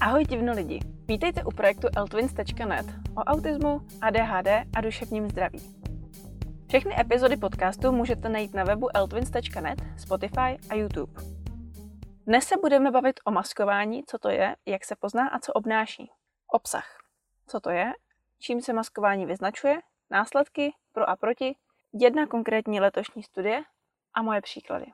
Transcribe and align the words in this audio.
Ahoj 0.00 0.24
divno 0.24 0.52
lidi, 0.52 0.80
vítejte 1.08 1.44
u 1.44 1.50
projektu 1.50 1.88
eltwins.net 1.96 2.86
o 3.16 3.20
autismu, 3.20 3.80
ADHD 4.00 4.48
a 4.76 4.80
duševním 4.80 5.30
zdraví. 5.30 5.58
Všechny 6.68 7.00
epizody 7.00 7.36
podcastu 7.36 7.92
můžete 7.92 8.28
najít 8.28 8.54
na 8.54 8.64
webu 8.64 8.96
eltwins.net, 8.96 9.78
Spotify 9.98 10.58
a 10.70 10.74
YouTube. 10.74 11.22
Dnes 12.26 12.44
se 12.44 12.56
budeme 12.56 12.90
bavit 12.90 13.20
o 13.24 13.30
maskování, 13.30 14.04
co 14.06 14.18
to 14.18 14.28
je, 14.28 14.56
jak 14.66 14.84
se 14.84 14.96
pozná 14.96 15.28
a 15.28 15.38
co 15.38 15.52
obnáší. 15.52 16.10
Obsah. 16.52 16.98
Co 17.46 17.60
to 17.60 17.70
je, 17.70 17.92
čím 18.38 18.62
se 18.62 18.72
maskování 18.72 19.26
vyznačuje, 19.26 19.80
následky, 20.10 20.74
pro 20.92 21.10
a 21.10 21.16
proti, 21.16 21.56
jedna 21.92 22.26
konkrétní 22.26 22.80
letošní 22.80 23.22
studie 23.22 23.62
a 24.14 24.22
moje 24.22 24.40
příklady. 24.40 24.86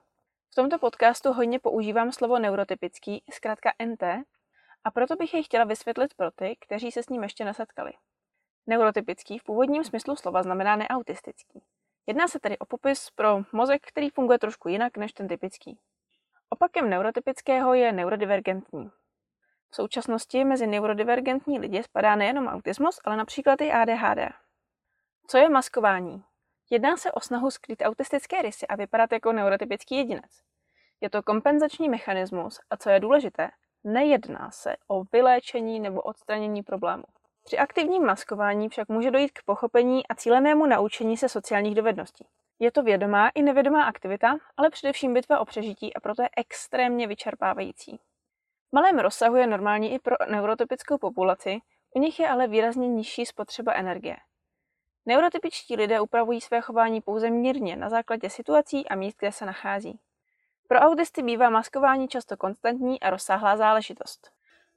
V 0.51 0.55
tomto 0.55 0.79
podcastu 0.79 1.33
hodně 1.33 1.59
používám 1.59 2.13
slovo 2.13 2.39
neurotypický, 2.39 3.23
zkrátka 3.31 3.73
NT, 3.87 4.03
a 4.85 4.91
proto 4.91 5.17
bych 5.17 5.35
jej 5.35 5.43
chtěla 5.43 5.65
vysvětlit 5.65 6.15
pro 6.15 6.31
ty, 6.31 6.57
kteří 6.61 6.93
se 6.93 7.03
s 7.03 7.09
ním 7.09 7.23
ještě 7.23 7.45
nesetkali. 7.45 7.93
Neurotypický 8.67 9.39
v 9.39 9.45
původním 9.45 9.85
smyslu 9.85 10.17
slova 10.17 10.43
znamená 10.43 10.77
neautistický. 10.77 11.63
Jedná 12.07 12.29
se 12.29 12.41
tedy 12.41 12.59
o 12.59 12.67
popis 12.67 13.11
pro 13.11 13.43
mozek, 13.53 13.87
který 13.87 14.11
funguje 14.11 14.39
trošku 14.39 14.69
jinak 14.69 14.97
než 14.97 15.13
ten 15.13 15.29
typický. 15.29 15.79
Opakem 16.49 16.91
neurotypického 16.91 17.75
je 17.75 17.93
neurodivergentní. 17.93 18.91
V 19.71 19.77
současnosti 19.77 20.45
mezi 20.45 20.67
neurodivergentní 20.67 21.59
lidi 21.59 21.83
spadá 21.83 22.17
nejenom 22.17 22.47
autismus, 22.47 23.01
ale 23.05 23.17
například 23.17 23.61
i 23.61 23.73
ADHD. 23.73 24.33
Co 25.27 25.39
je 25.39 25.49
maskování? 25.49 26.25
Jedná 26.71 26.97
se 26.97 27.13
o 27.13 27.21
snahu 27.21 27.51
skrýt 27.51 27.83
autistické 27.83 28.43
rysy 28.43 28.67
a 28.67 28.77
vypadat 28.77 29.13
jako 29.13 29.33
neurotypický 29.33 29.97
jedinec. 29.97 30.43
Je 31.01 31.11
to 31.11 31.23
kompenzační 31.23 31.89
mechanismus 31.89 32.61
a 32.71 32.77
co 32.77 32.91
je 32.91 33.01
důležité, 33.01 33.51
nejedná 33.85 34.51
se 34.51 34.77
o 34.89 35.05
vyléčení 35.13 35.81
nebo 35.81 36.01
odstranění 36.01 36.63
problému. 36.63 37.05
Při 37.45 37.59
aktivním 37.59 38.07
maskování 38.07 38.69
však 38.69 38.89
může 38.89 39.11
dojít 39.11 39.33
k 39.33 39.43
pochopení 39.45 40.07
a 40.07 40.15
cílenému 40.15 40.67
naučení 40.67 41.17
se 41.17 41.29
sociálních 41.29 41.75
dovedností. 41.75 42.27
Je 42.59 42.73
to 42.73 42.83
vědomá 42.83 43.29
i 43.29 43.43
nevědomá 43.43 43.85
aktivita, 43.85 44.37
ale 44.57 44.71
především 44.71 45.15
bitva 45.15 45.41
o 45.41 45.45
přežití 45.45 45.95
a 45.95 46.01
proto 46.01 46.23
je 46.23 46.29
extrémně 46.37 47.07
vyčerpávající. 47.07 47.97
V 47.97 48.73
malém 48.73 48.99
rozsahu 48.99 49.37
je 49.37 49.47
normální 49.47 49.95
i 49.95 49.99
pro 49.99 50.17
neurotypickou 50.31 50.99
populaci, 50.99 51.59
u 51.95 52.01
nich 52.01 52.21
je 52.21 52.29
ale 52.29 52.49
výrazně 52.49 52.89
nižší 52.89 53.27
spotřeba 53.27 53.73
energie. 53.73 54.17
Neurotypičtí 55.07 55.77
lidé 55.77 56.01
upravují 56.01 56.41
své 56.41 56.61
chování 56.61 57.01
pouze 57.01 57.31
mírně 57.31 57.77
na 57.77 57.91
základě 57.91 58.31
situací 58.31 58.89
a 58.89 58.95
míst, 58.95 59.17
kde 59.19 59.33
se 59.33 59.47
nachází. 59.47 60.01
Pro 60.69 60.79
autisty 60.79 61.23
bývá 61.23 61.51
maskování 61.51 62.09
často 62.09 62.37
konstantní 62.37 63.01
a 63.01 63.11
rozsáhlá 63.11 63.57
záležitost. 63.57 64.31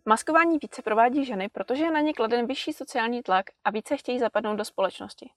Maskování 0.05 0.57
více 0.61 0.81
provádí 0.81 1.25
ženy, 1.25 1.49
protože 1.49 1.83
je 1.83 1.91
na 1.91 1.99
ně 1.99 2.13
kladen 2.13 2.47
vyšší 2.47 2.73
sociální 2.73 3.23
tlak 3.23 3.45
a 3.65 3.71
více 3.71 3.97
chtějí 3.97 4.19
zapadnout 4.19 4.55
do 4.55 4.65
společnosti. 4.65 5.29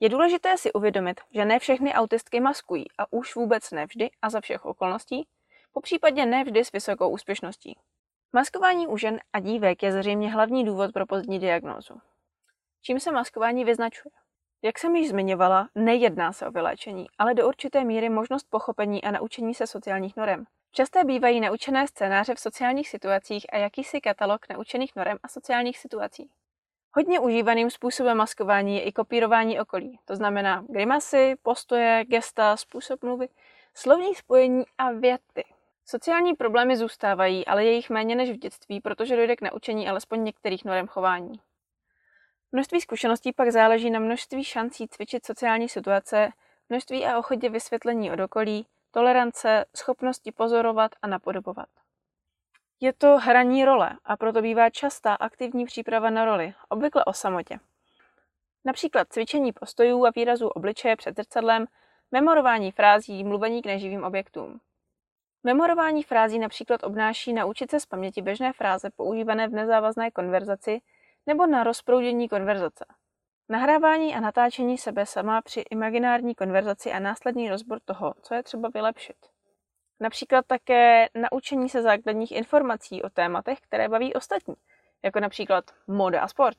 Je 0.00 0.08
důležité 0.08 0.58
si 0.58 0.72
uvědomit, 0.72 1.20
že 1.30 1.44
ne 1.44 1.58
všechny 1.58 1.94
autistky 1.94 2.40
maskují 2.40 2.84
a 2.98 3.12
už 3.12 3.34
vůbec 3.36 3.70
nevždy 3.70 4.10
a 4.22 4.30
za 4.30 4.40
všech 4.40 4.64
okolností, 4.64 5.28
po 5.72 5.80
případě 5.80 6.26
nevždy 6.26 6.64
s 6.64 6.72
vysokou 6.72 7.10
úspěšností. 7.10 7.78
Maskování 8.32 8.86
u 8.86 8.96
žen 8.96 9.20
a 9.32 9.40
dívek 9.40 9.82
je 9.82 9.92
zřejmě 9.92 10.32
hlavní 10.32 10.64
důvod 10.64 10.92
pro 10.92 11.06
pozdní 11.06 11.38
diagnózu. 11.38 12.00
Čím 12.82 13.00
se 13.00 13.12
maskování 13.12 13.64
vyznačuje? 13.64 14.12
Jak 14.62 14.78
jsem 14.78 14.96
již 14.96 15.08
zmiňovala, 15.08 15.68
nejedná 15.74 16.32
se 16.32 16.46
o 16.46 16.50
vyléčení, 16.50 17.06
ale 17.18 17.34
do 17.34 17.48
určité 17.48 17.84
míry 17.84 18.08
možnost 18.08 18.46
pochopení 18.50 19.04
a 19.04 19.10
naučení 19.10 19.54
se 19.54 19.66
sociálních 19.66 20.16
norem. 20.16 20.44
Časté 20.72 21.04
bývají 21.04 21.40
naučené 21.40 21.86
scénáře 21.86 22.34
v 22.34 22.40
sociálních 22.40 22.88
situacích 22.88 23.46
a 23.52 23.56
jakýsi 23.56 24.00
katalog 24.00 24.48
naučených 24.48 24.96
norem 24.96 25.18
a 25.22 25.28
sociálních 25.28 25.78
situací. 25.78 26.30
Hodně 26.92 27.20
užívaným 27.20 27.70
způsobem 27.70 28.16
maskování 28.16 28.76
je 28.76 28.82
i 28.82 28.92
kopírování 28.92 29.60
okolí, 29.60 29.98
to 30.04 30.16
znamená 30.16 30.64
grimasy, 30.68 31.36
postoje, 31.42 32.04
gesta, 32.08 32.56
způsob 32.56 33.04
mluvy, 33.04 33.28
slovní 33.74 34.14
spojení 34.14 34.64
a 34.78 34.90
věty. 34.92 35.44
Sociální 35.84 36.34
problémy 36.34 36.76
zůstávají, 36.76 37.46
ale 37.46 37.64
je 37.64 37.72
jich 37.72 37.90
méně 37.90 38.16
než 38.16 38.30
v 38.30 38.36
dětství, 38.36 38.80
protože 38.80 39.16
dojde 39.16 39.36
k 39.36 39.42
naučení 39.42 39.88
alespoň 39.88 40.24
některých 40.24 40.64
norem 40.64 40.86
chování. 40.86 41.40
Množství 42.52 42.80
zkušeností 42.80 43.32
pak 43.32 43.50
záleží 43.50 43.90
na 43.90 43.98
množství 43.98 44.44
šancí 44.44 44.88
cvičit 44.88 45.26
sociální 45.26 45.68
situace, 45.68 46.32
množství 46.68 47.06
a 47.06 47.18
ochotě 47.18 47.48
vysvětlení 47.48 48.12
od 48.12 48.20
okolí, 48.20 48.66
tolerance, 48.90 49.64
schopnosti 49.76 50.32
pozorovat 50.32 50.90
a 51.02 51.06
napodobovat. 51.06 51.68
Je 52.80 52.92
to 52.92 53.18
hraní 53.18 53.64
role 53.64 53.90
a 54.04 54.16
proto 54.16 54.42
bývá 54.42 54.70
častá 54.70 55.14
aktivní 55.14 55.64
příprava 55.64 56.10
na 56.10 56.24
roli, 56.24 56.54
obvykle 56.68 57.04
o 57.04 57.12
samotě. 57.12 57.58
Například 58.64 59.08
cvičení 59.12 59.52
postojů 59.52 60.06
a 60.06 60.10
výrazů 60.16 60.48
obličeje 60.48 60.96
před 60.96 61.16
zrcadlem, 61.16 61.66
memorování 62.12 62.72
frází, 62.72 63.24
mluvení 63.24 63.62
k 63.62 63.66
neživým 63.66 64.04
objektům. 64.04 64.60
Memorování 65.44 66.02
frází 66.02 66.38
například 66.38 66.84
obnáší 66.84 67.32
naučit 67.32 67.70
se 67.70 67.80
z 67.80 67.86
paměti 67.86 68.22
běžné 68.22 68.52
fráze 68.52 68.90
používané 68.90 69.48
v 69.48 69.52
nezávazné 69.52 70.10
konverzaci 70.10 70.80
nebo 71.28 71.46
na 71.46 71.64
rozproudění 71.64 72.28
konverzace. 72.28 72.84
Nahrávání 73.48 74.14
a 74.14 74.20
natáčení 74.20 74.78
sebe 74.78 75.06
sama 75.06 75.42
při 75.42 75.60
imaginární 75.60 76.34
konverzaci 76.34 76.92
a 76.92 76.98
následný 76.98 77.48
rozbor 77.48 77.78
toho, 77.84 78.14
co 78.22 78.34
je 78.34 78.42
třeba 78.42 78.68
vylepšit. 78.74 79.16
Například 80.00 80.46
také 80.46 81.08
naučení 81.14 81.68
se 81.68 81.82
základních 81.82 82.32
informací 82.32 83.02
o 83.02 83.10
tématech, 83.10 83.60
které 83.60 83.88
baví 83.88 84.14
ostatní, 84.14 84.54
jako 85.04 85.20
například 85.20 85.64
moda 85.86 86.20
a 86.20 86.28
sport. 86.28 86.56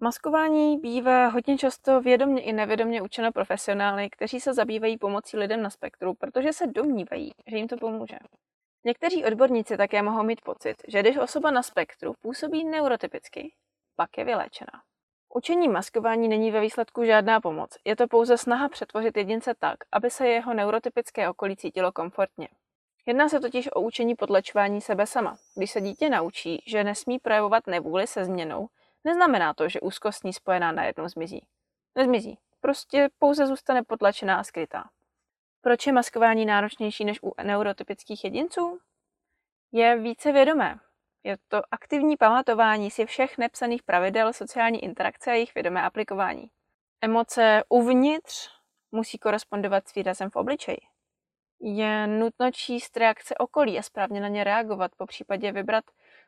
Maskování 0.00 0.78
bývá 0.78 1.28
hodně 1.28 1.58
často 1.58 2.00
vědomně 2.00 2.42
i 2.42 2.52
nevědomně 2.52 3.02
učeno 3.02 3.32
profesionály, 3.32 4.10
kteří 4.10 4.40
se 4.40 4.54
zabývají 4.54 4.98
pomocí 4.98 5.36
lidem 5.36 5.62
na 5.62 5.70
spektru, 5.70 6.14
protože 6.14 6.52
se 6.52 6.66
domnívají, 6.66 7.32
že 7.46 7.56
jim 7.56 7.68
to 7.68 7.76
pomůže. 7.76 8.18
Někteří 8.84 9.24
odborníci 9.24 9.76
také 9.76 10.02
mohou 10.02 10.22
mít 10.22 10.40
pocit, 10.40 10.76
že 10.88 11.00
když 11.00 11.16
osoba 11.16 11.50
na 11.50 11.62
spektru 11.62 12.14
působí 12.20 12.64
neurotypicky, 12.64 13.52
pak 13.96 14.18
je 14.18 14.24
vyléčená. 14.24 14.82
Učení 15.34 15.68
maskování 15.68 16.28
není 16.28 16.50
ve 16.50 16.60
výsledku 16.60 17.04
žádná 17.04 17.40
pomoc, 17.40 17.70
je 17.84 17.96
to 17.96 18.06
pouze 18.06 18.38
snaha 18.38 18.68
přetvořit 18.68 19.16
jedince 19.16 19.54
tak, 19.58 19.76
aby 19.92 20.10
se 20.10 20.28
jeho 20.28 20.54
neurotypické 20.54 21.28
okolí 21.28 21.56
cítilo 21.56 21.92
komfortně. 21.92 22.48
Jedná 23.06 23.28
se 23.28 23.40
totiž 23.40 23.68
o 23.72 23.80
učení 23.80 24.14
podlečování 24.14 24.80
sebe 24.80 25.06
sama. 25.06 25.36
Když 25.54 25.70
se 25.70 25.80
dítě 25.80 26.10
naučí, 26.10 26.62
že 26.66 26.84
nesmí 26.84 27.18
projevovat 27.18 27.66
nevůli 27.66 28.06
se 28.06 28.24
změnou, 28.24 28.68
neznamená 29.04 29.54
to, 29.54 29.68
že 29.68 29.80
úzkost 29.80 30.18
s 30.18 30.22
ní 30.22 30.32
spojená 30.32 30.72
najednou 30.72 31.08
zmizí. 31.08 31.46
Nezmizí, 31.94 32.38
prostě 32.60 33.08
pouze 33.18 33.46
zůstane 33.46 33.82
potlačená 33.82 34.38
a 34.38 34.44
skrytá. 34.44 34.84
Proč 35.68 35.86
je 35.86 35.92
maskování 35.92 36.46
náročnější 36.46 37.04
než 37.04 37.22
u 37.22 37.32
neurotypických 37.42 38.24
jedinců? 38.24 38.78
Je 39.72 39.98
více 39.98 40.32
vědomé. 40.32 40.78
Je 41.24 41.36
to 41.48 41.62
aktivní 41.70 42.16
pamatování 42.16 42.90
si 42.90 43.06
všech 43.06 43.38
nepsaných 43.38 43.82
pravidel 43.82 44.32
sociální 44.32 44.84
interakce 44.84 45.30
a 45.30 45.34
jejich 45.34 45.54
vědomé 45.54 45.82
aplikování. 45.82 46.50
Emoce 47.00 47.62
uvnitř 47.68 48.50
musí 48.92 49.18
korespondovat 49.18 49.88
s 49.88 49.94
výrazem 49.94 50.30
v 50.30 50.36
obličeji. 50.36 50.78
Je 51.60 52.06
nutno 52.06 52.50
číst 52.50 52.96
reakce 52.96 53.34
okolí 53.34 53.78
a 53.78 53.82
správně 53.82 54.20
na 54.20 54.28
ně 54.28 54.44
reagovat, 54.44 54.90
po 54.96 55.06
případě 55.06 55.52
vybrat 55.52 55.84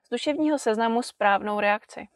z 0.06 0.10
duševního 0.10 0.58
seznamu 0.58 1.02
správnou 1.02 1.60
reakci. 1.60 2.08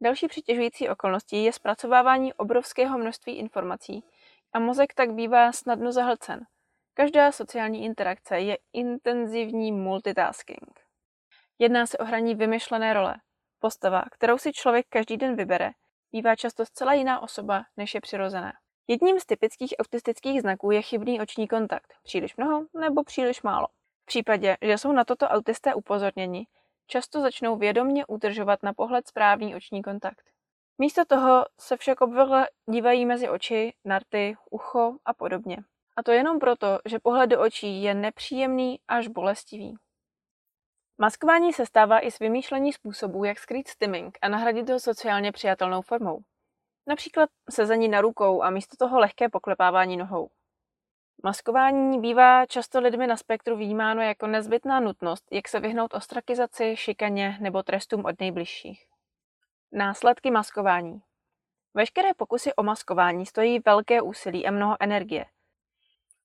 Další 0.00 0.28
přitěžující 0.28 0.88
okolností 0.88 1.44
je 1.44 1.52
zpracovávání 1.52 2.34
obrovského 2.34 2.98
množství 2.98 3.32
informací 3.32 4.04
a 4.52 4.58
mozek 4.58 4.94
tak 4.94 5.12
bývá 5.12 5.52
snadno 5.52 5.92
zahlcen. 5.92 6.46
Každá 7.00 7.32
sociální 7.32 7.84
interakce 7.84 8.40
je 8.40 8.58
intenzivní 8.72 9.72
multitasking. 9.72 10.80
Jedná 11.58 11.86
se 11.86 11.98
o 11.98 12.04
hraní 12.04 12.34
vymyšlené 12.34 12.94
role. 12.94 13.16
Postava, 13.58 14.04
kterou 14.12 14.38
si 14.38 14.52
člověk 14.52 14.86
každý 14.88 15.16
den 15.16 15.36
vybere, 15.36 15.70
bývá 16.12 16.36
často 16.36 16.66
zcela 16.66 16.92
jiná 16.92 17.22
osoba, 17.22 17.64
než 17.76 17.94
je 17.94 18.00
přirozená. 18.00 18.52
Jedním 18.88 19.20
z 19.20 19.26
typických 19.26 19.74
autistických 19.78 20.40
znaků 20.40 20.70
je 20.70 20.82
chybný 20.82 21.20
oční 21.20 21.48
kontakt, 21.48 21.94
příliš 22.02 22.36
mnoho 22.36 22.66
nebo 22.80 23.04
příliš 23.04 23.42
málo. 23.42 23.66
V 24.02 24.06
případě, 24.06 24.56
že 24.62 24.78
jsou 24.78 24.92
na 24.92 25.04
toto 25.04 25.28
autisté 25.28 25.74
upozorněni, 25.74 26.46
často 26.86 27.20
začnou 27.20 27.56
vědomně 27.56 28.06
udržovat 28.06 28.62
na 28.62 28.72
pohled 28.72 29.08
správný 29.08 29.56
oční 29.56 29.82
kontakt. 29.82 30.30
Místo 30.78 31.04
toho 31.04 31.46
se 31.60 31.76
však 31.76 32.00
obvykle 32.00 32.48
dívají 32.70 33.06
mezi 33.06 33.28
oči, 33.28 33.72
narty, 33.84 34.36
ucho 34.50 34.96
a 35.04 35.14
podobně. 35.14 35.56
A 35.96 36.02
to 36.02 36.12
jenom 36.12 36.38
proto, 36.38 36.78
že 36.84 36.98
pohled 36.98 37.30
do 37.30 37.40
očí 37.40 37.82
je 37.82 37.94
nepříjemný 37.94 38.80
až 38.88 39.08
bolestivý. 39.08 39.76
Maskování 40.98 41.52
se 41.52 41.66
stává 41.66 42.06
i 42.06 42.10
z 42.10 42.18
vymýšlení 42.18 42.72
způsobů, 42.72 43.24
jak 43.24 43.38
skrýt 43.38 43.68
stimming 43.68 44.18
a 44.22 44.28
nahradit 44.28 44.70
ho 44.70 44.80
sociálně 44.80 45.32
přijatelnou 45.32 45.82
formou. 45.82 46.20
Například 46.86 47.30
sezení 47.50 47.88
na 47.88 48.00
rukou 48.00 48.42
a 48.42 48.50
místo 48.50 48.76
toho 48.76 48.98
lehké 48.98 49.28
poklepávání 49.28 49.96
nohou. 49.96 50.30
Maskování 51.22 52.00
bývá 52.00 52.46
často 52.46 52.80
lidmi 52.80 53.06
na 53.06 53.16
spektru 53.16 53.56
vnímáno 53.56 54.02
jako 54.02 54.26
nezbytná 54.26 54.80
nutnost, 54.80 55.24
jak 55.30 55.48
se 55.48 55.60
vyhnout 55.60 55.94
ostrakizaci, 55.94 56.76
šikaně 56.76 57.38
nebo 57.40 57.62
trestům 57.62 58.04
od 58.04 58.20
nejbližších. 58.20 58.86
Následky 59.72 60.30
maskování. 60.30 61.02
Veškeré 61.74 62.14
pokusy 62.14 62.54
o 62.54 62.62
maskování 62.62 63.26
stojí 63.26 63.58
velké 63.66 64.02
úsilí 64.02 64.46
a 64.46 64.50
mnoho 64.50 64.76
energie. 64.80 65.26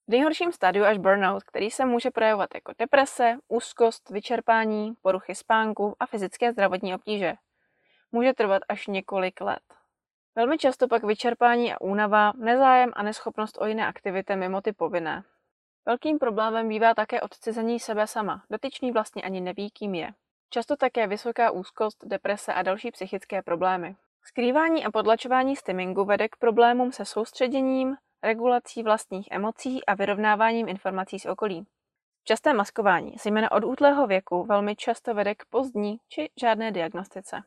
V 0.07 0.11
nejhorším 0.11 0.51
stádiu 0.51 0.85
až 0.85 0.97
burnout, 0.97 1.43
který 1.43 1.71
se 1.71 1.85
může 1.85 2.11
projevovat 2.11 2.49
jako 2.55 2.73
deprese, 2.77 3.37
úzkost, 3.47 4.09
vyčerpání, 4.09 4.93
poruchy 5.01 5.35
spánku 5.35 5.95
a 5.99 6.05
fyzické 6.05 6.51
zdravotní 6.51 6.95
obtíže. 6.95 7.33
Může 8.11 8.33
trvat 8.33 8.61
až 8.69 8.87
několik 8.87 9.41
let. 9.41 9.63
Velmi 10.35 10.57
často 10.57 10.87
pak 10.87 11.03
vyčerpání 11.03 11.73
a 11.73 11.81
únava, 11.81 12.33
nezájem 12.35 12.91
a 12.95 13.03
neschopnost 13.03 13.57
o 13.61 13.65
jiné 13.65 13.87
aktivity 13.87 14.35
mimo 14.35 14.61
ty 14.61 14.73
povinné. 14.73 15.23
Velkým 15.85 16.19
problémem 16.19 16.69
bývá 16.69 16.93
také 16.93 17.21
odcizení 17.21 17.79
sebe 17.79 18.07
sama. 18.07 18.43
Dotyčný 18.49 18.91
vlastně 18.91 19.23
ani 19.23 19.41
neví, 19.41 19.71
kým 19.71 19.95
je. 19.95 20.13
Často 20.49 20.75
také 20.75 21.07
vysoká 21.07 21.51
úzkost, 21.51 22.05
deprese 22.05 22.53
a 22.53 22.61
další 22.61 22.91
psychické 22.91 23.41
problémy. 23.41 23.95
Skrývání 24.23 24.85
a 24.85 24.91
podlačování 24.91 25.55
stimingu 25.55 26.05
vede 26.05 26.29
k 26.29 26.35
problémům 26.35 26.91
se 26.91 27.05
soustředěním, 27.05 27.95
regulací 28.23 28.83
vlastních 28.83 29.27
emocí 29.31 29.85
a 29.85 29.93
vyrovnáváním 29.93 30.69
informací 30.69 31.19
z 31.19 31.25
okolí. 31.25 31.67
Časté 32.23 32.53
maskování, 32.53 33.15
zejména 33.23 33.51
od 33.51 33.63
útlého 33.63 34.07
věku, 34.07 34.43
velmi 34.43 34.75
často 34.75 35.13
vede 35.13 35.35
k 35.35 35.45
pozdní 35.45 35.97
či 36.09 36.29
žádné 36.41 36.71
diagnostice. 36.71 37.43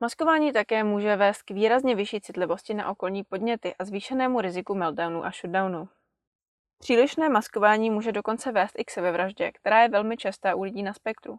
Maskování 0.00 0.52
také 0.52 0.84
může 0.84 1.16
vést 1.16 1.42
k 1.42 1.50
výrazně 1.50 1.94
vyšší 1.94 2.20
citlivosti 2.20 2.74
na 2.74 2.90
okolní 2.90 3.24
podněty 3.24 3.74
a 3.78 3.84
zvýšenému 3.84 4.40
riziku 4.40 4.74
meltdownu 4.74 5.24
a 5.24 5.30
shutdownu. 5.30 5.88
Přílišné 6.78 7.28
maskování 7.28 7.90
může 7.90 8.12
dokonce 8.12 8.52
vést 8.52 8.78
i 8.78 8.84
k 8.84 8.90
sebevraždě, 8.90 9.52
která 9.52 9.82
je 9.82 9.88
velmi 9.88 10.16
častá 10.16 10.54
u 10.54 10.62
lidí 10.62 10.82
na 10.82 10.92
spektru. 10.92 11.38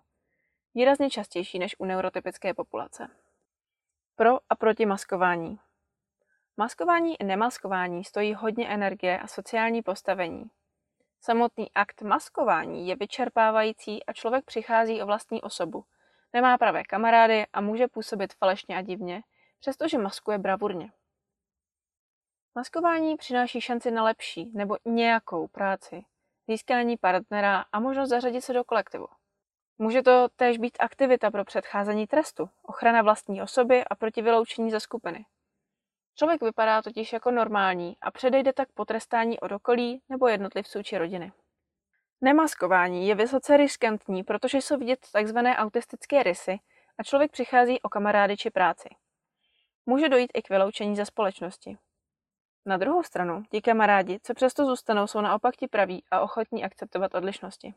Výrazně 0.76 1.10
častější 1.10 1.60
než 1.60 1.76
u 1.80 1.86
neurotypické 1.86 2.54
populace. 2.54 3.08
Pro 4.16 4.40
a 4.50 4.56
proti 4.56 4.86
maskování. 4.86 5.60
Maskování 6.58 7.22
i 7.22 7.24
nemaskování 7.24 8.04
stojí 8.04 8.34
hodně 8.34 8.70
energie 8.70 9.20
a 9.20 9.28
sociální 9.28 9.82
postavení. 9.82 10.52
Samotný 11.22 11.72
akt 11.76 12.02
maskování 12.02 12.88
je 12.88 12.96
vyčerpávající 12.96 14.06
a 14.06 14.14
člověk 14.14 14.46
přichází 14.46 15.02
o 15.02 15.06
vlastní 15.06 15.42
osobu. 15.42 15.86
Nemá 16.34 16.58
pravé 16.58 16.84
kamarády 16.84 17.46
a 17.54 17.62
může 17.62 17.88
působit 17.88 18.34
falešně 18.34 18.78
a 18.78 18.82
divně, 18.82 19.24
přestože 19.60 19.98
maskuje 19.98 20.38
bravurně. 20.38 20.92
Maskování 22.56 23.18
přináší 23.18 23.62
šanci 23.62 23.92
na 23.92 24.04
lepší 24.04 24.52
nebo 24.54 24.78
nějakou 24.86 25.48
práci, 25.48 26.06
získání 26.48 26.98
partnera 26.98 27.66
a 27.72 27.80
možnost 27.80 28.10
zařadit 28.10 28.42
se 28.42 28.54
do 28.54 28.64
kolektivu. 28.64 29.08
Může 29.78 30.02
to 30.02 30.28
též 30.36 30.58
být 30.58 30.78
aktivita 30.80 31.32
pro 31.32 31.46
předcházení 31.46 32.08
trestu, 32.08 32.50
ochrana 32.64 33.02
vlastní 33.02 33.42
osoby 33.42 33.84
a 33.86 33.96
proti 33.96 34.22
vyloučení 34.22 34.72
ze 34.72 34.80
skupiny. 34.80 35.26
Člověk 36.16 36.44
vypadá 36.44 36.82
totiž 36.82 37.14
jako 37.14 37.32
normální 37.32 37.98
a 38.02 38.12
předejde 38.12 38.54
tak 38.54 38.72
potrestání 38.72 39.40
od 39.40 39.52
okolí 39.52 40.02
nebo 40.10 40.28
jednotlivců 40.28 40.84
či 40.84 40.98
rodiny. 40.98 41.32
Nemaskování 42.22 43.08
je 43.08 43.16
vysoce 43.16 43.58
riskantní, 43.58 44.24
protože 44.24 44.58
jsou 44.58 44.78
vidět 44.78 45.00
tzv. 45.00 45.38
autistické 45.38 46.24
rysy 46.24 46.60
a 46.98 47.04
člověk 47.04 47.32
přichází 47.32 47.82
o 47.82 47.90
kamarády 47.90 48.38
či 48.38 48.50
práci. 48.50 48.90
Může 49.86 50.10
dojít 50.10 50.32
i 50.34 50.42
k 50.42 50.50
vyloučení 50.50 50.96
ze 50.96 51.06
společnosti. 51.06 51.78
Na 52.66 52.78
druhou 52.78 53.04
stranu, 53.04 53.44
ti 53.52 53.62
kamarádi, 53.62 54.20
co 54.24 54.34
přesto 54.34 54.66
zůstanou, 54.66 55.08
jsou 55.08 55.22
naopak 55.22 55.56
ti 55.56 55.68
praví 55.68 56.04
a 56.12 56.22
ochotní 56.22 56.64
akceptovat 56.64 57.16
odlišnosti. 57.16 57.74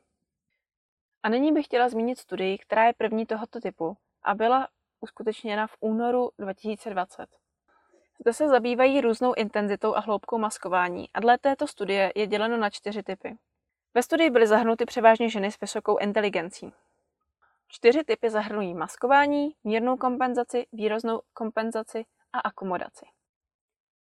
A 1.22 1.28
nyní 1.28 1.52
bych 1.52 1.64
chtěla 1.64 1.88
zmínit 1.88 2.18
studii, 2.18 2.58
která 2.58 2.84
je 2.84 2.92
první 2.92 3.26
tohoto 3.26 3.60
typu 3.60 3.96
a 4.22 4.34
byla 4.34 4.68
uskutečněna 5.00 5.66
v 5.66 5.76
únoru 5.80 6.30
2020. 6.38 7.45
Zde 8.20 8.32
se 8.32 8.48
zabývají 8.48 9.00
různou 9.00 9.34
intenzitou 9.34 9.94
a 9.94 10.00
hloubkou 10.00 10.38
maskování 10.38 11.08
a 11.14 11.20
dle 11.20 11.38
této 11.38 11.66
studie 11.66 12.12
je 12.14 12.26
děleno 12.26 12.56
na 12.56 12.70
čtyři 12.70 13.02
typy. 13.02 13.36
Ve 13.94 14.02
studii 14.02 14.30
byly 14.30 14.46
zahrnuty 14.46 14.84
převážně 14.84 15.28
ženy 15.28 15.52
s 15.52 15.60
vysokou 15.60 15.98
inteligencí. 15.98 16.72
Čtyři 17.68 18.04
typy 18.04 18.30
zahrnují 18.30 18.74
maskování, 18.74 19.54
mírnou 19.64 19.96
kompenzaci, 19.96 20.66
výroznou 20.72 21.20
kompenzaci 21.32 22.04
a 22.32 22.38
akomodaci. 22.38 23.06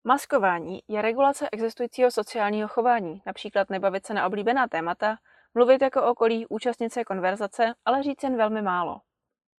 Maskování 0.05 0.83
je 0.89 1.03
regulace 1.03 1.49
existujícího 1.53 2.11
sociálního 2.11 2.69
chování, 2.69 3.23
například 3.27 3.71
nebavit 3.71 4.07
se 4.07 4.15
na 4.15 4.27
oblíbená 4.27 4.69
témata, 4.69 5.17
mluvit 5.55 5.83
jako 5.83 6.03
okolí, 6.03 6.47
účastnit 6.47 6.93
se 6.93 7.05
konverzace, 7.05 7.75
ale 7.85 8.03
říct 8.03 8.23
jen 8.23 8.37
velmi 8.37 8.63
málo. 8.63 9.01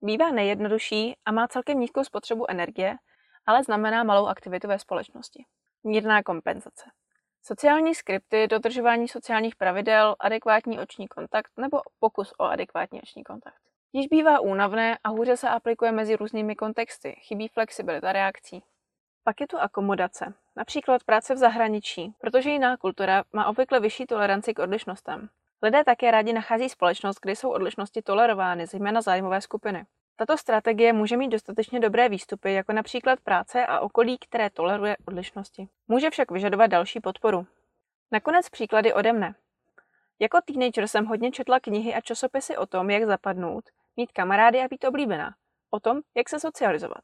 Bývá 0.02 0.32
nejjednodušší 0.32 1.16
a 1.26 1.32
má 1.32 1.48
celkem 1.48 1.80
nízkou 1.80 2.04
spotřebu 2.04 2.52
energie, 2.52 2.98
ale 3.46 3.64
znamená 3.64 4.04
malou 4.04 4.26
aktivitu 4.26 4.68
ve 4.68 4.80
společnosti. 4.80 5.46
Mírná 5.84 6.24
kompenzace. 6.24 6.90
Sociální 7.42 7.96
skripty, 7.96 8.48
dodržování 8.48 9.08
sociálních 9.08 9.56
pravidel, 9.56 10.16
adekvátní 10.20 10.80
oční 10.80 11.08
kontakt 11.08 11.52
nebo 11.58 11.82
pokus 12.00 12.34
o 12.38 12.44
adekvátní 12.44 13.02
oční 13.02 13.24
kontakt. 13.24 13.62
Již 13.94 14.08
bývá 14.08 14.40
únavné 14.40 14.98
a 15.04 15.10
hůře 15.10 15.38
se 15.38 15.50
aplikuje 15.50 15.92
mezi 15.92 16.16
různými 16.16 16.56
kontexty, 16.56 17.16
chybí 17.22 17.48
flexibilita 17.48 18.14
reakcí. 18.14 18.64
Pak 19.24 19.42
je 19.42 19.48
tu 19.48 19.60
akomodace, 19.60 20.34
například 20.56 21.04
práce 21.04 21.34
v 21.34 21.38
zahraničí, 21.38 22.14
protože 22.20 22.50
jiná 22.50 22.78
kultura 22.78 23.24
má 23.34 23.48
obvykle 23.48 23.80
vyšší 23.80 24.06
toleranci 24.06 24.54
k 24.54 24.60
odlišnostem. 24.60 25.30
Lidé 25.62 25.84
také 25.84 26.12
rádi 26.12 26.34
nachází 26.34 26.70
společnost, 26.70 27.20
kde 27.22 27.36
jsou 27.36 27.50
odlišnosti 27.50 28.02
tolerovány, 28.02 28.68
zejména 28.68 29.02
zájmové 29.02 29.42
skupiny. 29.42 29.86
Tato 30.16 30.38
strategie 30.38 30.94
může 30.94 31.18
mít 31.18 31.30
dostatečně 31.30 31.80
dobré 31.80 32.10
výstupy, 32.10 32.54
jako 32.54 32.74
například 32.74 33.20
práce 33.20 33.66
a 33.66 33.80
okolí, 33.80 34.18
které 34.18 34.50
toleruje 34.50 34.98
odlišnosti. 35.08 35.68
Může 35.88 36.10
však 36.10 36.32
vyžadovat 36.32 36.68
další 36.68 37.00
podporu. 37.00 37.48
Nakonec 38.12 38.50
příklady 38.50 38.94
ode 38.94 39.14
mne. 39.14 39.36
Jako 40.20 40.42
teenager 40.42 40.88
jsem 40.88 41.06
hodně 41.06 41.32
četla 41.32 41.60
knihy 41.60 41.94
a 41.94 42.02
časopisy 42.02 42.58
o 42.58 42.66
tom, 42.66 42.90
jak 42.90 43.04
zapadnout, 43.04 43.64
mít 43.98 44.12
kamarády 44.12 44.62
a 44.62 44.68
být 44.68 44.86
oblíbená. 44.86 45.36
O 45.72 45.80
tom, 45.80 46.02
jak 46.16 46.30
se 46.30 46.40
socializovat. 46.40 47.04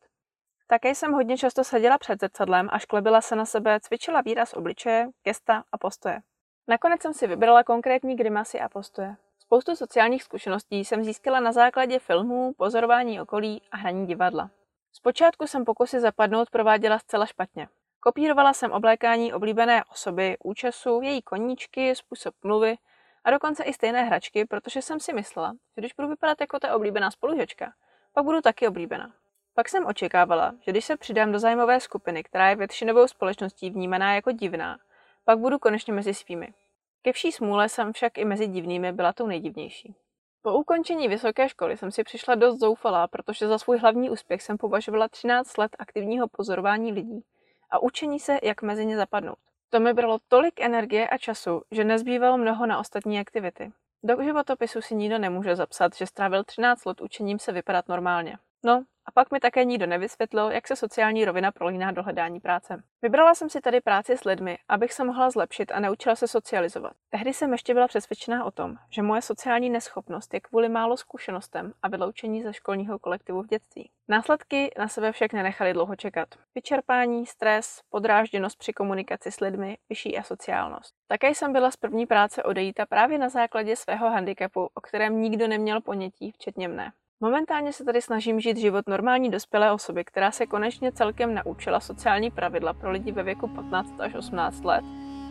Také 0.68 0.96
jsem 0.96 1.12
hodně 1.12 1.38
často 1.38 1.64
seděla 1.64 1.98
před 1.98 2.20
zrcadlem 2.20 2.70
a 2.72 2.80
šklebila 2.80 3.22
se 3.22 3.36
na 3.36 3.46
sebe, 3.46 3.80
cvičila 3.80 4.22
výraz 4.22 4.54
obličeje, 4.54 5.08
gesta 5.24 5.64
a 5.72 5.78
postoje. 5.78 6.22
Nakonec 6.68 7.02
jsem 7.02 7.14
si 7.14 7.28
vybrala 7.28 7.64
konkrétní 7.64 8.16
grimasy 8.16 8.60
a 8.60 8.70
postoje. 8.70 9.16
Spoustu 9.52 9.76
sociálních 9.76 10.24
zkušeností 10.24 10.86
jsem 10.86 11.04
získala 11.04 11.40
na 11.40 11.52
základě 11.52 12.00
filmů, 12.00 12.54
pozorování 12.58 13.22
okolí 13.22 13.62
a 13.72 13.78
hraní 13.78 14.08
divadla. 14.08 14.50
Zpočátku 14.94 15.48
jsem 15.48 15.66
pokusy 15.66 16.00
zapadnout 16.00 16.50
prováděla 16.50 17.00
zcela 17.00 17.26
špatně. 17.26 17.68
Kopírovala 18.00 18.54
jsem 18.54 18.72
oblékání 18.72 19.34
oblíbené 19.34 19.84
osoby, 19.84 20.38
účesu, 20.44 21.02
její 21.02 21.22
koníčky, 21.22 21.96
způsob 21.96 22.36
mluvy 22.44 22.76
a 23.24 23.32
dokonce 23.32 23.64
i 23.64 23.74
stejné 23.74 24.04
hračky, 24.04 24.46
protože 24.46 24.82
jsem 24.82 25.00
si 25.00 25.14
myslela, 25.14 25.52
že 25.52 25.82
když 25.82 25.94
budu 25.94 26.08
vypadat 26.08 26.42
jako 26.42 26.60
ta 26.60 26.76
oblíbená 26.76 27.12
spolužečka, 27.12 27.74
pak 28.14 28.26
budu 28.26 28.42
taky 28.42 28.68
oblíbená. 28.68 29.14
Pak 29.54 29.70
jsem 29.70 29.86
očekávala, 29.86 30.54
že 30.62 30.72
když 30.72 30.86
se 30.86 30.98
přidám 30.98 31.32
do 31.32 31.40
zájmové 31.40 31.80
skupiny, 31.80 32.24
která 32.24 32.50
je 32.50 32.56
většinovou 32.56 33.08
společností 33.08 33.70
vnímaná 33.70 34.16
jako 34.16 34.32
divná, 34.32 34.80
pak 35.26 35.40
budu 35.40 35.60
konečně 35.60 35.94
mezi 35.94 36.14
svými. 36.14 36.54
Ke 37.02 37.14
vší 37.14 37.32
smůle 37.32 37.70
jsem 37.70 37.94
však 37.94 38.18
i 38.18 38.26
mezi 38.26 38.48
divnými 38.48 38.92
byla 38.92 39.14
tou 39.14 39.28
nejdivnější. 39.28 39.96
Po 40.42 40.54
ukončení 40.54 41.08
vysoké 41.08 41.50
školy 41.50 41.78
jsem 41.78 41.92
si 41.92 42.04
přišla 42.04 42.36
dost 42.36 42.60
zoufalá, 42.60 43.08
protože 43.08 43.48
za 43.48 43.58
svůj 43.58 43.78
hlavní 43.78 44.10
úspěch 44.10 44.42
jsem 44.42 44.58
považovala 44.58 45.08
13 45.08 45.58
let 45.58 45.76
aktivního 45.80 46.28
pozorování 46.28 46.92
lidí 46.92 47.24
a 47.70 47.80
učení 47.80 48.20
se, 48.20 48.40
jak 48.44 48.62
mezi 48.62 48.86
ně 48.86 48.98
zapadnout. 48.98 49.38
To 49.70 49.80
mi 49.80 49.94
bralo 49.94 50.20
tolik 50.28 50.62
energie 50.62 51.08
a 51.08 51.18
času, 51.18 51.62
že 51.72 51.84
nezbývalo 51.84 52.38
mnoho 52.38 52.66
na 52.66 52.80
ostatní 52.80 53.20
aktivity. 53.20 53.72
Do 54.04 54.24
životopisu 54.24 54.82
si 54.82 54.96
nikdo 54.96 55.18
nemůže 55.18 55.56
zapsat, 55.56 55.96
že 55.96 56.08
strávil 56.08 56.44
13 56.44 56.86
let 56.86 57.02
učením 57.02 57.40
se 57.40 57.52
vypadat 57.52 57.88
normálně. 57.88 58.38
No, 58.64 58.84
a 59.06 59.12
pak 59.12 59.32
mi 59.32 59.40
také 59.40 59.66
nikdo 59.66 59.88
nevysvětlil, 59.88 60.52
jak 60.52 60.68
se 60.68 60.76
sociální 60.76 61.26
rovina 61.26 61.52
prolíná 61.52 61.92
do 61.92 62.04
hledání 62.04 62.40
práce. 62.40 62.84
Vybrala 63.02 63.36
jsem 63.36 63.50
si 63.50 63.62
tady 63.62 63.82
práci 63.82 64.18
s 64.18 64.24
lidmi, 64.24 64.58
abych 64.70 64.94
se 64.94 65.04
mohla 65.04 65.30
zlepšit 65.30 65.72
a 65.72 65.80
naučila 65.80 66.16
se 66.16 66.28
socializovat. 66.28 66.94
Tehdy 67.10 67.34
jsem 67.34 67.52
ještě 67.52 67.74
byla 67.74 67.88
přesvědčená 67.88 68.46
o 68.46 68.52
tom, 68.52 68.76
že 68.90 69.02
moje 69.02 69.22
sociální 69.22 69.70
neschopnost 69.70 70.34
je 70.34 70.40
kvůli 70.40 70.70
málo 70.70 70.98
zkušenostem 70.98 71.74
a 71.82 71.88
vyloučení 71.88 72.44
ze 72.44 72.54
školního 72.54 73.00
kolektivu 73.00 73.42
v 73.42 73.48
dětství. 73.48 73.90
Následky 74.08 74.72
na 74.80 74.88
sebe 74.88 75.12
však 75.12 75.34
nenechaly 75.34 75.74
dlouho 75.74 75.96
čekat. 75.96 76.30
Vyčerpání, 76.56 77.26
stres, 77.26 77.82
podrážděnost 77.90 78.58
při 78.58 78.74
komunikaci 78.74 79.32
s 79.32 79.40
lidmi, 79.40 79.78
vyšší 79.90 80.18
asociálnost. 80.18 80.96
Také 81.08 81.30
jsem 81.30 81.54
byla 81.54 81.72
z 81.72 81.78
první 81.78 82.06
práce 82.06 82.44
odejita 82.44 82.86
právě 82.86 83.18
na 83.18 83.30
základě 83.30 83.76
svého 83.76 84.10
handicapu, 84.10 84.70
o 84.74 84.82
kterém 84.82 85.22
nikdo 85.22 85.48
neměl 85.48 85.82
ponětí, 85.82 86.32
včetně 86.32 86.68
mne. 86.68 86.92
Momentálně 87.24 87.74
se 87.74 87.84
tady 87.84 88.02
snažím 88.02 88.40
žít 88.40 88.58
život 88.58 88.88
normální 88.88 89.30
dospělé 89.30 89.72
osoby, 89.72 90.04
která 90.04 90.32
se 90.32 90.46
konečně 90.46 90.92
celkem 90.92 91.34
naučila 91.34 91.80
sociální 91.80 92.32
pravidla 92.32 92.74
pro 92.74 92.92
lidi 92.92 93.12
ve 93.12 93.24
věku 93.24 93.48
15 93.48 93.94
až 94.00 94.16
18 94.16 94.64
let 94.64 94.84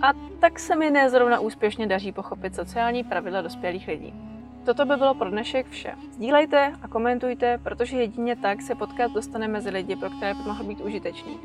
A 0.03 0.13
tak 0.41 0.59
se 0.59 0.77
mi 0.77 0.91
nezrovna 0.91 1.41
úspěšně 1.41 1.87
daří 1.87 2.13
pochopit 2.13 2.55
sociální 2.55 3.05
pravidla 3.05 3.43
dospělých 3.43 3.89
lidí. 3.89 4.15
Toto 4.65 4.85
by 4.85 4.97
bylo 4.97 5.15
pro 5.15 5.31
dnešek 5.31 5.69
vše. 5.69 5.95
Sdílejte 6.13 6.73
a 6.83 6.89
komentujte, 6.89 7.59
protože 7.59 7.97
jedině 7.97 8.37
tak 8.37 8.63
se 8.63 8.75
podcast 8.75 9.15
dostane 9.15 9.49
mezi 9.49 9.71
lidi, 9.71 9.97
pro 9.97 10.11
které 10.11 10.35
by 10.35 10.43
mohl 10.43 10.65
být 10.65 10.81
užitečný. 10.81 11.39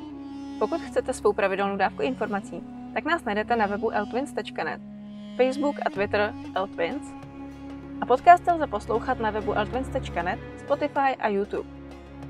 Pokud 0.60 0.82
chcete 0.82 1.14
svou 1.14 1.34
pravidelnou 1.34 1.78
dávku 1.78 2.02
informací, 2.02 2.64
tak 2.94 3.06
nás 3.06 3.24
najdete 3.24 3.56
na 3.56 3.66
webu 3.66 3.90
eltwins.net, 3.90 4.82
Facebook 5.38 5.76
a 5.86 5.90
Twitter 5.90 6.34
eltwins 6.56 7.25
a 8.02 8.06
podcast 8.06 8.48
lze 8.48 8.68
poslouchat 8.68 9.20
na 9.20 9.32
webu 9.32 9.54
eltwins.net, 9.54 10.40
Spotify 10.60 11.16
a 11.20 11.28
YouTube. 11.28 11.70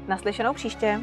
Naslyšenou 0.08 0.54
příště! 0.54 1.00